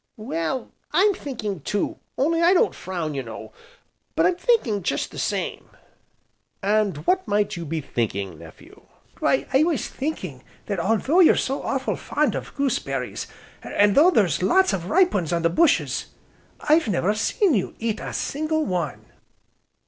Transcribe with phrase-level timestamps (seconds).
[0.17, 3.53] "Well, I'm thinking too, only I don't frown, you know,
[4.15, 5.69] but I'm thinking just the same."
[6.63, 8.87] "And what might you be thinking, nephew?"
[9.19, 13.27] "Why I was thinking that although you're so awful fond of goose berries,
[13.61, 16.07] an' though there's lots of ripe ones on the bushes
[16.61, 19.05] I've never seen you eat a single one."